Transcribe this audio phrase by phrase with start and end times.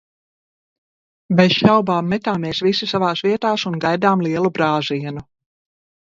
[1.41, 5.23] Bez šaubām, metāmies visi savās vietās un gaidām lielu brāzienu.